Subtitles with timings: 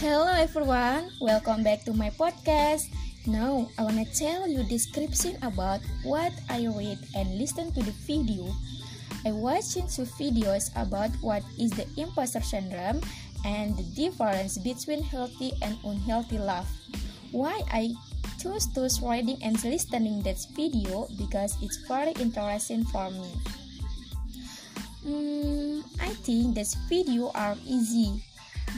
[0.00, 2.88] Hello everyone, welcome back to my podcast.
[3.28, 8.48] Now, I wanna tell you description about what I read and listen to the video.
[9.28, 13.04] I watching two videos about what is the imposter syndrome
[13.44, 16.64] and the difference between healthy and unhealthy love.
[17.28, 17.92] Why I
[18.40, 23.28] choose to reading and listening that video because it's very interesting for me.
[25.04, 28.24] Mm, I think this video are easy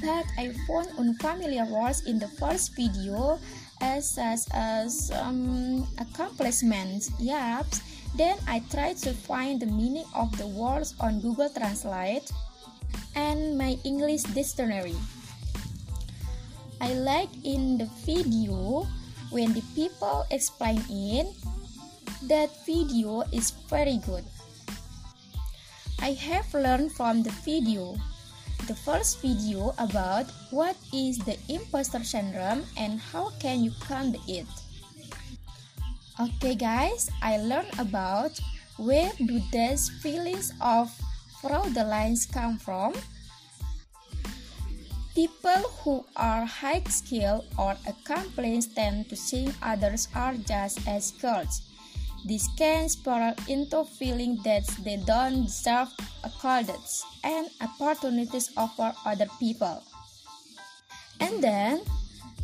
[0.00, 3.38] but I found unfamiliar words in the first video
[3.80, 7.10] as as um, accomplishments.
[7.18, 7.66] Yep.
[8.14, 12.30] Then I tried to find the meaning of the words on Google Translate
[13.16, 14.96] and my English dictionary.
[16.80, 18.86] I like in the video
[19.30, 21.26] when the people explain it.
[22.28, 24.24] That video is very good.
[26.02, 27.96] I have learned from the video
[28.72, 34.48] the first video about what is the imposter syndrome and how can you combat it.
[36.16, 38.40] Okay guys, I learned about
[38.80, 40.88] where do these feelings of
[41.44, 42.96] fraudulence come from?
[45.12, 51.48] People who are high skilled or accomplished tend to think others are just as good
[52.24, 55.88] this can spiral into feeling that they don't deserve
[56.24, 59.82] accolades and opportunities offered other people.
[61.20, 61.82] And then,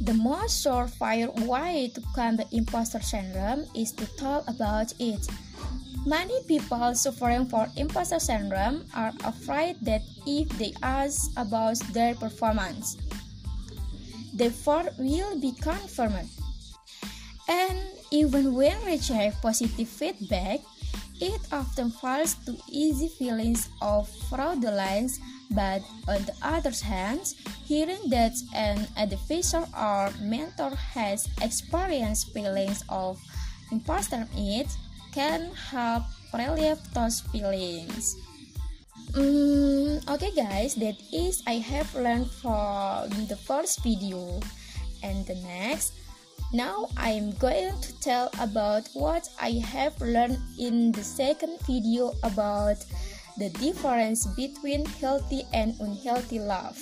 [0.00, 5.26] the most surefire way to combat imposter syndrome is to talk about it.
[6.06, 12.96] Many people suffering from imposter syndrome are afraid that if they ask about their performance,
[14.32, 16.30] their worth will be confirmed.
[17.48, 17.78] And
[18.10, 20.60] even when we receive positive feedback,
[21.20, 25.18] it often falls to easy feelings of fraudulence,
[25.50, 33.18] but on the other hand, hearing that an advisor or mentor has experienced feelings of
[33.72, 34.68] imposter it
[35.12, 38.14] can help relieve those feelings.
[39.16, 44.40] Mm, okay guys, that is I have learned from the first video.
[45.02, 45.94] And the next,
[46.52, 52.12] now I am going to tell about what I have learned in the second video
[52.22, 52.84] about
[53.36, 56.80] the difference between healthy and unhealthy love.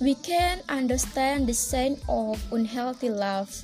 [0.00, 3.62] We can understand the sign of unhealthy love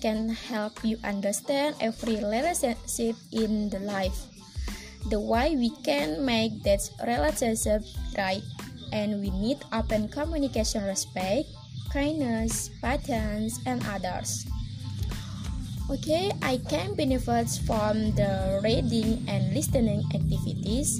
[0.00, 4.16] can help you understand every relationship in the life.
[5.10, 7.82] The way we can make that relationship
[8.16, 8.42] right
[8.92, 11.48] and we need open communication respect
[11.92, 12.70] kindness,
[13.66, 14.46] and others.
[15.86, 20.98] Okay, I can benefit from the reading and listening activities.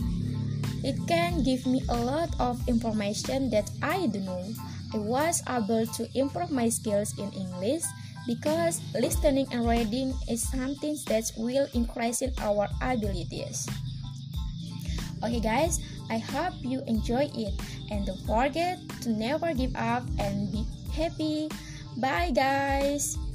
[0.86, 4.46] It can give me a lot of information that I don't know.
[4.94, 7.82] I was able to improve my skills in English
[8.26, 13.66] because listening and reading is something that will increase our abilities.
[15.24, 17.54] Okay, guys, I hope you enjoy it
[17.90, 20.62] and don't forget to never give up and be
[20.96, 21.48] happy.
[21.96, 23.25] Bye, guys.